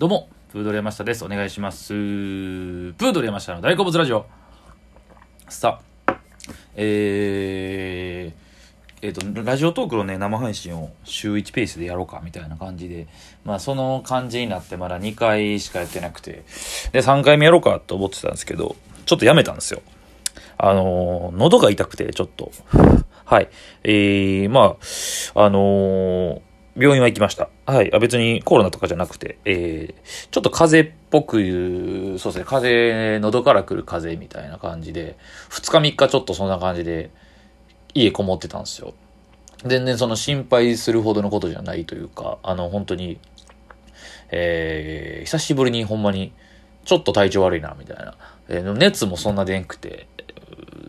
[0.00, 1.22] どうも、プードル山下です。
[1.26, 1.88] お願いします。
[1.88, 4.24] プードル山下の大好物ラジオ。
[5.50, 6.16] さあ、
[6.74, 13.08] えー、えっ、と、ラジオトークのね、生配信を週1ペースでやろうか、みたいな感じで、
[13.44, 16.44] まあ、その感じになってまだ2回しかやってなくて、
[16.92, 19.82] で、3回目やろうかと思ってたんですけど、ちょっとやめたんですよ。
[20.56, 22.52] あのー喉が痛くて、ちょっと。
[23.26, 23.50] はい。
[23.84, 24.76] えー、ま
[25.34, 27.48] あ、あのー病院は行きました。
[27.66, 27.92] はい。
[27.94, 35.16] あ別にコロナとかじゃなくて、えー、ちょっと風邪っぽく、そうですね、風邪、喉から来る風邪みたいな感じで、
[35.50, 37.10] 2日3日ちょっとそんな感じで、
[37.94, 38.94] 家こもってたんですよ。
[39.64, 43.18] 全然その心配するほどのことじゃないというか、あの、本当に、
[44.30, 46.32] えー、久しぶりにほんまに、
[46.84, 48.14] ちょっと体調悪いな、みたいな。
[48.48, 50.08] えー熱もそんなでんくて、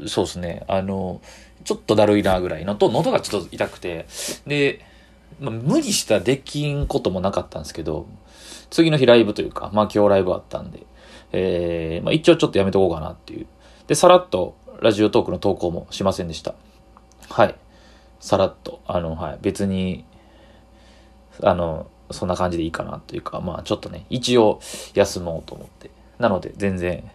[0.07, 1.21] そうですね、あの、
[1.63, 4.05] ちょっとだるいなぐらいのと、喉がちょっと痛くて、
[4.47, 4.79] で、
[5.39, 8.07] まあ、無理したできんこともなかったんですけど、
[8.69, 10.85] 次の日ライブというか、まあ今日ライブあったんで、
[11.31, 13.47] えー、まあ一応ちょっとやめとこうかなっていう。
[13.87, 16.55] で、さらっとラジオトークの投稿もしませんでした。
[17.29, 17.55] はい。
[18.19, 19.39] さらっと、あの、はい。
[19.41, 20.05] 別に、
[21.43, 24.59] あの、そんな感じでいいかなというか、まあちょっとね、一応
[24.93, 25.91] 休もうと思って。
[26.19, 27.09] なので、全然、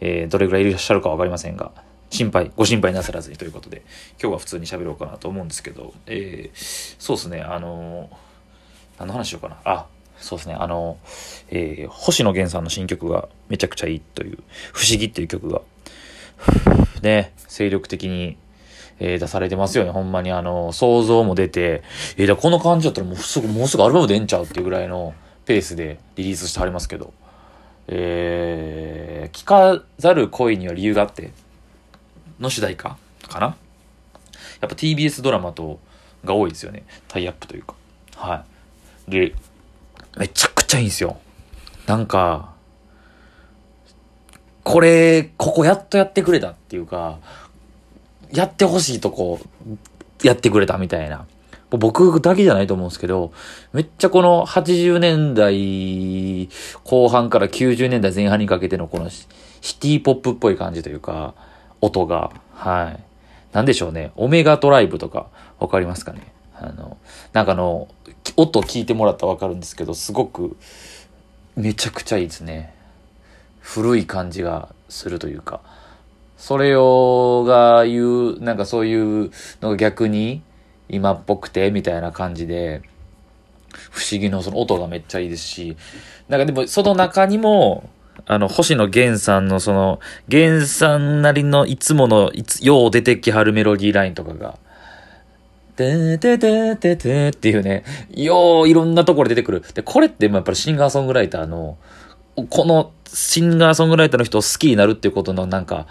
[0.00, 1.72] えー、どれぐらいいらっしゃるかわかりませんが、
[2.10, 3.82] 心配、ご心配なさらずにということで、
[4.20, 8.30] 今日は普通に喋ろうかなと思うんですけど、えー、そうですね、あのー
[8.98, 9.56] 何の話しようかな。
[9.64, 9.86] あ、
[10.18, 10.98] そうですね、あの
[11.48, 14.38] えー、星野源さんの新曲がめちゃくちゃいいという、
[14.74, 15.62] 不思議っていう曲が、
[17.00, 18.36] ね、精力的に、
[18.98, 19.90] えー出されてますよね。
[19.90, 21.82] ほんまにあの、想像も出て、
[22.18, 25.14] えーだこの感じだったらもうすぐ、もうすぐアルバム出んちゃうっていうぐらいの
[25.46, 27.14] ペースでリリースしてはりますけど、
[27.86, 31.30] えー、聞かざる恋には理由があって、
[32.40, 32.96] の主題歌
[33.28, 33.46] かな？
[33.46, 33.54] や
[34.66, 35.78] っぱ TBS ドラマと、
[36.24, 36.84] が多いですよね。
[37.08, 37.74] タイアップというか。
[38.16, 38.44] は
[39.08, 39.10] い。
[39.10, 39.34] で、
[40.18, 41.18] めちゃくちゃいいんですよ。
[41.86, 42.52] なんか、
[44.62, 47.18] これ、ここやっとやってくれたっていうか、
[48.32, 49.40] やってほしいとこ、
[50.22, 51.26] やってくれたみたいな。
[51.70, 53.32] 僕だけじゃないと思うんですけど、
[53.72, 56.48] めっちゃこの80年代
[56.84, 59.26] 後半から90年代前半にかけてのこのシ
[59.60, 61.34] シティポップっぽい感じというか、
[61.80, 63.02] 音が、はい。
[63.52, 64.12] なんでしょうね。
[64.16, 65.26] オメガドライブとか、
[65.58, 66.32] わかりますかね？
[66.54, 66.96] あの、
[67.32, 67.88] なんかの、
[68.36, 70.56] 音聞いてもらったらわかるんですけど、すごく、
[71.56, 72.74] めちゃくちゃいいですね。
[73.60, 75.60] 古い感じがするというか、
[76.36, 79.30] それをが言う、なんかそういう
[79.60, 80.42] のが逆に
[80.88, 82.82] 今っぽくてみたいな感じで、
[83.90, 85.76] 不思議のその音がめっちゃいいですし、
[86.28, 87.88] なんかでもその中にも、
[88.26, 94.58] あの、星野源さんのその、源さんなりのいつもの、いつ、よう出てきはるメロディーラインとかが、
[95.76, 99.62] てててててっていうね、よういろんなところ出てくる。
[99.74, 101.78] で、これってやっぱりシンガーソングライターの、
[102.48, 105.86] このシンガーソングライターの人を好きになるっていうことのなんか、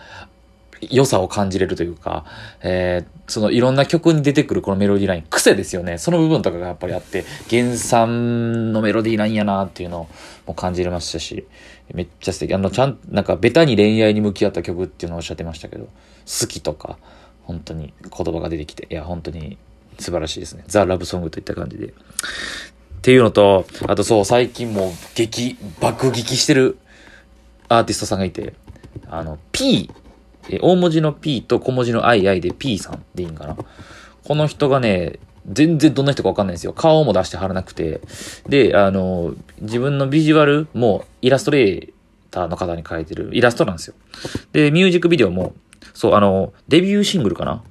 [0.81, 2.25] 良さを感じれるというか、
[2.61, 5.97] えー、そのいろんな曲に出てくるこのメロディーライン、癖ですよね。
[5.97, 10.07] その部分とかがやっぱりあって、原産のメロディーラインやなっていうの
[10.47, 11.45] も感じれましたし、
[11.93, 12.53] めっちゃ素敵。
[12.53, 16.97] あの、ちゃん、なんかベタに恋愛に向き合った曲っていうのをおっしゃってましたけど、好きとか、
[17.43, 19.57] 本当に言葉が出てきて、いや、本当に
[19.97, 20.63] 素晴らしいですね。
[20.67, 21.87] ザ・ラブソングといった感じで。
[21.87, 21.91] っ
[23.01, 26.77] ていうのと、あとそう、最近もう激、爆撃してる
[27.67, 28.53] アーティストさんがいて、
[29.07, 29.89] あの、P、
[30.49, 33.57] え大文字の P と小文字の II で P さんでいいんかな。
[34.23, 36.73] この人がね、全然どんな人かわかんないんですよ。
[36.73, 38.01] 顔も出してはらなくて。
[38.47, 41.93] で、あの、自分のビジュアルもイラストレー
[42.31, 43.95] ターの方に描いてるイラストなんですよ。
[44.53, 45.53] で、ミュージックビデオも、
[45.93, 47.63] そう、あの、デビューシングルかな？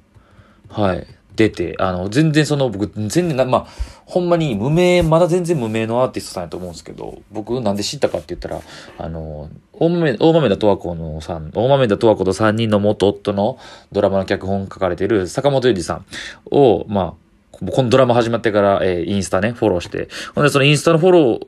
[0.69, 1.07] はい。
[1.35, 3.67] 出て、あの、全然その、僕、全然、まあ、
[4.05, 8.59] ほんまに無名、まだ全然無名のアーティストさんやと思うんですけど、僕なんで知ったかって言ったら、
[8.97, 13.57] あの、大豆、大豆田十和子のさん、大豆田十和子と3人の元夫の
[13.93, 16.05] ドラマの脚本書かれてる坂本裕二さん
[16.51, 17.28] を、まあ、
[17.59, 20.07] このドラマ始まってから、えーインスタね、フォローして。
[20.33, 21.39] ほんで、そのインスタのフォロ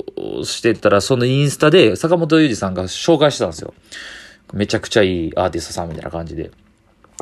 [0.41, 3.73] ーしてたら、そのインスタで坂本裕二さんが紹介してたんですよ。
[4.53, 6.51] めちゃくちゃいいアーティストさんみたいな感じで。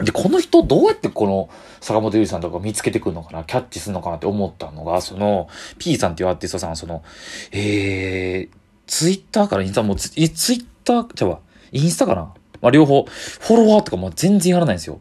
[0.02, 1.50] で、この人どうやってこの
[1.82, 7.04] 坂本龍二さんとか見つけてくるのかなキャッチするのかなって思ったのが、その、P さんっていうアーティストさん、その、
[7.52, 8.58] えー、
[8.88, 11.40] ツイッターからインスタもうツ、ツイッター、じゃあ、
[11.72, 12.34] インスタかな？
[12.62, 14.98] まあ、両方、フォロワーとかも全然やらないんですよ。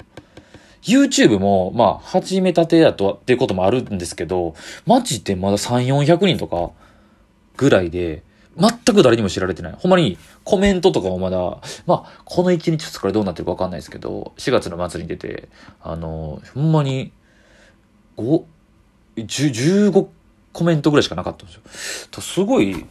[0.83, 4.55] YouTube も、まあ、始めたてだと、っていうこともあるんですけど、
[4.87, 6.73] マジでまだ3、400人とか、
[7.57, 8.23] ぐらいで、
[8.57, 9.73] 全く誰にも知られてない。
[9.73, 11.39] ほんまに、コメントとかもまだ、
[11.87, 15.49] まあ、この1日2日からどうなってるかわかんないですけど、4月の末に出て、
[15.83, 17.13] あの、ほんまに、
[18.17, 18.43] 5、
[19.17, 20.07] 10 15
[20.53, 22.21] コメントぐらいしかなかったんですよ。
[22.21, 22.85] すごい、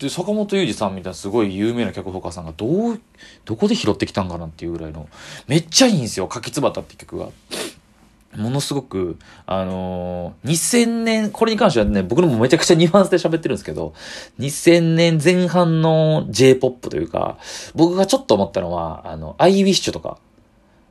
[0.00, 3.00] で、坂本裕二さんみたいなすごい有名な脚本家さんがどう、
[3.44, 5.08] どこで拾ってきたんかなっていうぐらいの、
[5.46, 7.28] めっちゃいいんですよ、かきつばたって曲が。
[8.36, 13.92] ものすごく、あのー、2000年、これに関してはね、僕のもめちゃくちゃニュアンスで喋ってるんですけど、
[14.38, 17.38] 2000年前半の J-POP というか、
[17.74, 20.18] 僕がちょっと思ったのは、あの、I Wish とか、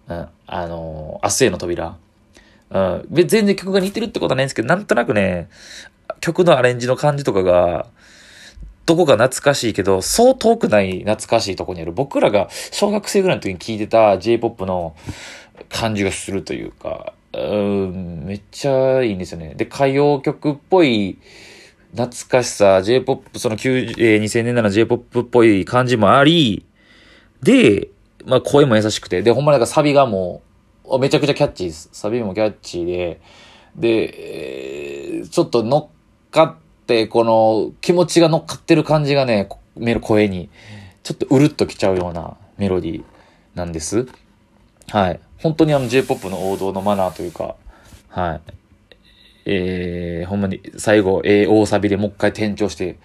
[0.10, 1.98] うん、あのー、明日への扉。
[2.72, 5.50] うん、全然曲が似てるってことはないんですけど、なんとなくね、
[6.20, 7.88] 曲のアレンジの感じとかが、
[8.90, 11.92] どこか懐かしいけど、そう遠くない懐かしいとこにある。
[11.92, 14.96] 僕らが小学生ぐらいの時に聴いてた J-POP の
[15.70, 19.54] 感じがするというか、うん、めっちゃいいんですよね。
[19.54, 21.20] で、歌謡曲っぽい
[21.92, 26.66] 懐かしさ、J-POP、その9、えー、2000年代の J-POP っぽい感じもあり、
[27.44, 27.90] で、
[28.26, 30.42] まあ声も優しくて、で、ほんまなんかサビがも
[30.84, 31.90] う、めちゃくちゃキャッチーです。
[31.94, 33.22] サビもキャッチーで、
[33.76, 36.69] で、えー、ちょっと乗っかって、
[37.08, 40.50] この気持ちが乗っかってる感じがね、メロ声に、
[41.04, 43.04] ちょっとうるっときちゃうようなメロディー
[43.56, 44.08] なんです。
[44.90, 45.20] はい。
[45.38, 47.56] 本当にあの J-POP の王道のマナーというか、
[48.10, 48.42] はい。
[49.46, 52.98] えー、ほんまに最後、え、大サビでもう一回転調して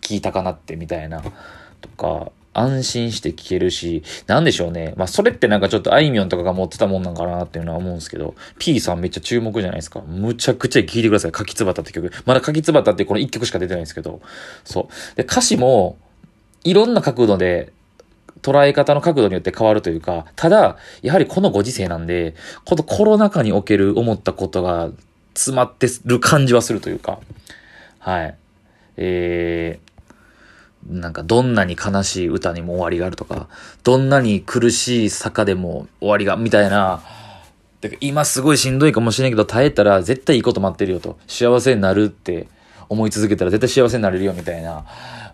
[0.00, 1.22] 聞いたかなってみたいな、
[1.80, 4.94] とか、安心して聞けるし、なんでしょうね。
[4.96, 10.00] まあ、それってなんかちょっとあいみょんとかが持ってたもんなんかなっていうのは思うんですけど、P さんめっちゃ注目じゃないですか。
[10.00, 11.32] むちゃくちゃ聴いてください。
[11.32, 12.10] かきつばたって曲。
[12.26, 14.20] まだかきつばたってこの1曲しか出てないんですけど、
[14.64, 15.16] そう。
[15.16, 15.96] で、歌詞も、
[16.64, 17.72] いろんな角度で
[18.42, 22.34] 捉え方の角度によって変わるというか、ただ、やはりこのご時世なんで、
[22.64, 24.90] このコロナ禍における思ったことが
[25.34, 27.20] 詰まってる感じはするというか、
[27.98, 28.36] はい。
[28.96, 29.87] えー、
[30.88, 33.48] なんかどんなに悲しい歌にも終わりがあるとか、
[33.84, 37.02] どんなに苦しい坂でも終わりが、みたいな、
[37.82, 41.18] か今すごいしんどいかもしれんけど耐えたら絶対いいこと待ってるよと。
[41.26, 42.48] 幸せになるって
[42.88, 44.84] 思い続けたら絶対幸せになれるよみたいな。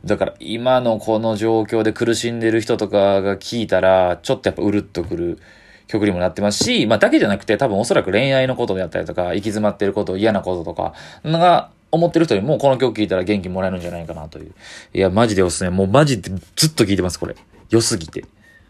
[0.04, 5.38] だから今のこの状況で苦しんでる人とかが聞いたら、ちょっとやっぱうるっとくる
[5.86, 10.92] 曲にもなってますし、まあだけじゃなくて多分おそらく恋愛のことであったりとか、行き詰まってること、嫌なこととか、
[11.24, 14.52] が思ってる人にもこの曲聴いたら元気もらえるんじゃないかなという。
[14.92, 15.70] いや、マジでおすすめ。
[15.70, 17.36] もうマジでずっと聴いてます、これ。
[17.70, 18.24] 良すぎて。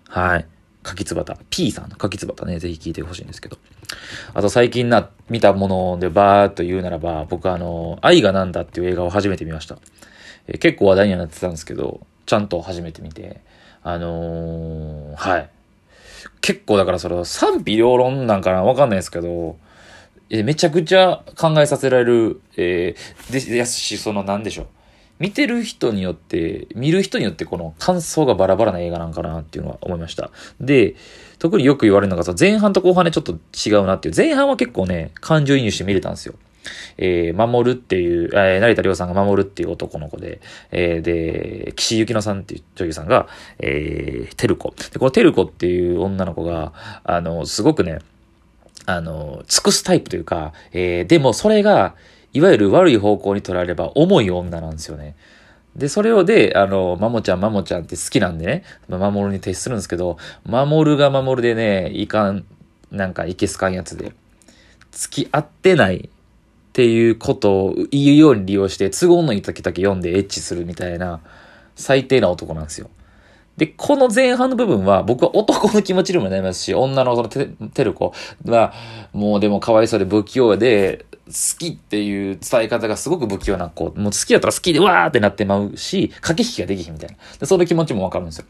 [0.08, 0.46] はい。
[0.82, 1.36] かきつばた。
[1.50, 3.56] P さんのかきつばたね、ぜひ聴いてほしいんですけど。
[4.34, 9.78] あと最近な、見たものでバーっと言うならば、僕あの、愛がなんだっていう映画を初めて見ました。
[10.46, 13.40] え結構話題にはなってたんですけど、ちゃんと初めて見て、
[13.82, 15.50] あのー、はい。
[16.40, 19.56] 結構だからそれは賛否両論なんかなわかんないですけど、
[20.38, 24.66] えめちゃくちゃ考えさせられる、えー、で、やし、そのなんでしょう。
[25.20, 30.30] 見てる人によって、見る人によってこの感想がバラバラな映画なんかなっていうのは思いました。
[30.60, 30.96] で、
[31.38, 34.14] 特によく言われるのがさ、前半と後半でちょっと違うなっていう。
[34.16, 36.34] 前半は結構ね、感情移入して見れたんですよ。
[36.96, 40.40] えー、守るっていう、えー、成田凌さんが守るっていう男の子で、
[40.72, 43.28] えー、で、岸由紀乃さんっていう女優さんが、
[43.60, 44.74] えー、テルコ。
[44.92, 46.72] で、このテルコっていう女の子が、
[47.04, 47.98] あの、すごくね、
[48.86, 51.94] あの、尽くすタイプというか、えー、でもそれが、
[52.32, 55.14] いわゆる悪い方向に取られれば重い女なんですよね。
[55.76, 62.44] で、それをで、あの、マモちゃん、マモちゃんって好きなんでね、マモルに徹するんですけど、マモルがマモルでね、いかん、
[62.90, 64.12] なんかいけすかんやつで、
[64.92, 66.10] 付き合ってないっ
[66.72, 71.20] ていうことを言うように利用して、都合のいい時だけ読んでエッチするみたいな、
[71.76, 72.88] 最低な男なんですよ。
[73.56, 78.12] で、この前半の部分は、僕は男の気持ちにもなりますし、女のそのテテルコ
[78.46, 78.72] は、
[79.12, 83.84] もうでもかわいそうで不器用で、好きっていう伝え方がすごく不器用な子。
[83.84, 87.16] もう好きだったら好きでわーってなってまうし、駆け引きができひんみたいな。
[87.38, 88.46] で、その気持ちもわかるんですよ。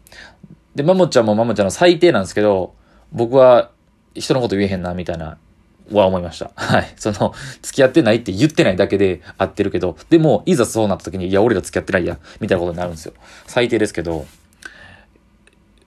[0.74, 2.74] で、マモちゃんもマモちゃんの最低なんですけど、
[3.12, 3.70] 僕は
[4.14, 5.38] 人のこと言えへんな、みたいな
[5.92, 6.50] は思いました。
[6.56, 6.92] はい。
[6.96, 13.12] その、付き合ってないって言ってないだけで合ってるけど、でも、いざそうなった時に、いや、俺ら付き合ってないや、みたいなことになるんですよ。
[13.46, 14.26] 最低ですけど、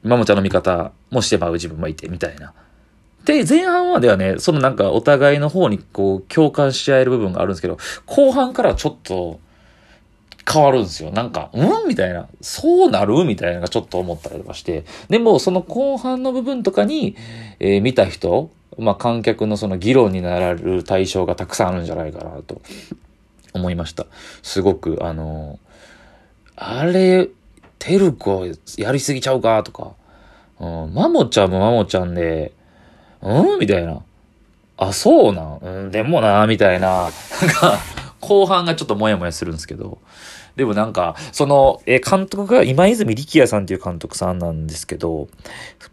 [0.08, 2.54] マモちゃんの味方もしてまう自分もいて、みたいな。
[3.26, 9.40] で、前半まではね、そのなんかお互いの方にこう共感し合える部分があるんですけど、後半からちょっと
[10.50, 11.12] 変わるんですよ。
[11.12, 11.88] なんか、うん？
[11.90, 12.28] みたいな。
[12.40, 13.26] そうなる？
[13.26, 14.86] みたいなのがちょっと思ったりとかして。
[15.10, 17.18] でも、その後半の部分とかに、
[17.60, 22.62] えー、見た人、まあ、観客のその議論になられる対象がたくさんあるんじゃないかなと
[23.54, 24.06] 思いました。
[24.42, 25.60] すごく、あの
[26.56, 27.28] あれ、
[27.80, 28.46] テルコ
[28.78, 29.94] やりすぎちゃうかとか、
[30.60, 32.52] うん、マモちゃんもマモちゃんで、
[33.22, 33.60] うん？
[33.60, 34.02] みたいな。
[34.78, 37.04] あ、そうなん、うん、でもな、みたいな。
[37.04, 37.12] なん
[37.52, 37.80] か、
[38.20, 40.00] 後半がちょっともやもやするんですけど。
[40.56, 45.28] でもなんか、その、え、監督が今泉力也さんっていう監督さんなんですけど、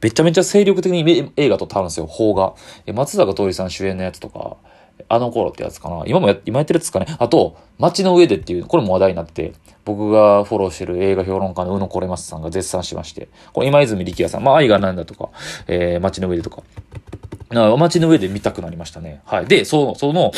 [0.00, 2.54] めちゃめちゃ精力的に映画撮ってはるんですよ、邦画。
[2.86, 4.56] え、松坂桃李さん主演のやつとか、
[5.08, 6.04] あの頃ってやつかな。
[6.06, 7.06] 今もや、今やってるっつかね。
[7.18, 9.52] あと、街の上でっていう、これも話題になって、
[9.84, 15.30] 僕がフォローしてる映画評論家の宇野これますさんが絶賛しまして、これ今泉力也さん、まあ愛がなんだとか、
[15.66, 16.62] えー、街の上でとか、
[17.50, 19.20] 街の上で見たくなりましたね。
[19.24, 19.46] はい。
[19.46, 20.32] で、その、その、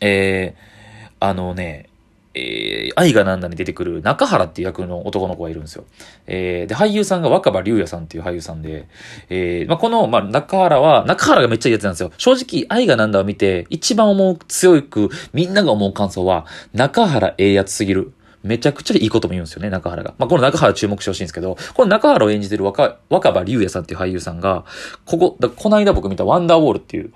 [0.00, 1.89] えー、あのね、
[2.34, 5.84] えー、愛がなんだに出てくる中原っていう役の男の子がいるんですよ。
[6.26, 8.86] えー、で、俳優さんが若葉龍也さんっていう俳優さんで、
[9.28, 12.12] えー、まあ、この、まあ、中原は、中原がめっちゃいいやつなんですよ。
[12.18, 18.12] 正直、愛がなんだを見て、一番思う、強く、みんなが思う感想は、中原ええやつすぎる。
[18.42, 20.14] めちゃくちゃいいことも言うんですよね、中原が。
[20.18, 24.64] まあ、この中原注目してほしいんですけど、この中原を演じてる若、若葉龍也さんっていう俳優さんが、
[25.04, 27.12] ここ、だこの間僕見たワンダーウォールっていう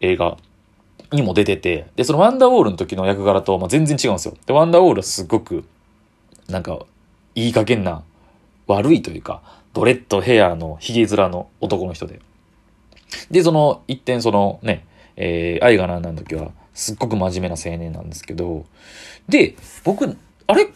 [0.00, 0.36] 映画、
[1.12, 4.34] にも出てて、で、そのワンダーウォールの時の役柄と、まあ、全然違うんですよ。
[4.46, 5.64] で、ワンダーウォールはすごく、
[6.48, 6.78] なんか、
[7.34, 8.02] いい加減な、
[8.66, 12.20] 悪いというか、ドレッドヘアのヒゲ面の男の人で。
[13.30, 14.84] で、その、一点そのね、
[15.16, 18.64] えー、愛がなんの時は、すっごく真面目な青年なんですけど、
[19.28, 20.72] で、僕、あれこ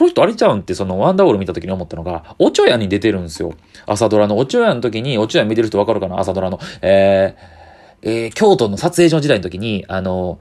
[0.00, 3.54] の人あれちゃうんってそのワンダーウォール見た時に思ったのが、おちょやに出てるんですよ。
[3.86, 6.18] 朝ドラのおちょやの時に、おちょや見てる人わかるかな？
[6.18, 6.58] 朝ドラの。
[6.82, 7.53] えー、
[8.04, 10.38] えー、京都の撮影所時代の時に、あの、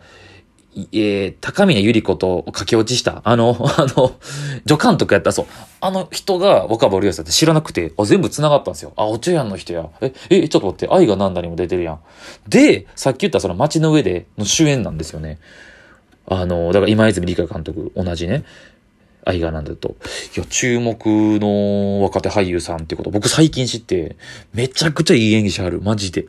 [0.92, 4.14] えー、高宮ゆり子と駆け落ちした、あの、 あの、
[4.68, 5.46] 助監督やったそう。
[5.80, 8.92] あの人が若葉龍也さんって知らなくて、あ、全部繋がったんですよ。
[8.96, 9.88] あ、おちょやんの人や。
[10.02, 12.00] え、え、ちょっと待って、愛がなんだにも出てるやん。
[12.48, 15.40] で、さっき言ったその街の上での主演なんですよね。
[16.28, 18.44] あの、だから今泉理香監督、同じね。
[19.26, 19.96] 愛がなんだと。
[20.36, 21.06] いや、注目
[21.40, 24.18] の若手俳優さんってこと、僕最近知って、
[24.54, 25.82] めちゃくちゃいい演技者ある。
[25.82, 26.26] マジで。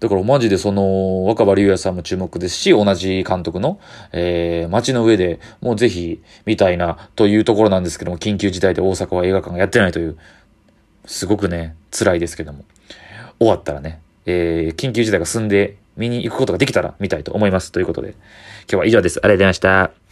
[0.00, 3.80] だからマジでその、若葉龍也さんも注目ですし、同じ監督の、
[4.12, 10.16] えー、街の上でもうぜひ見たいなというところなんですけども、緊急事態で大阪は映画館がやってないという、
[11.04, 12.64] すごくね、辛いですけども、
[13.40, 17.72] 終わったらね、えー、緊急事態が済んで見に行くことができたら見たいと思います。
[17.72, 18.16] ということで、今
[18.68, 19.18] 日は以上です。
[19.18, 20.07] ありがとうございました。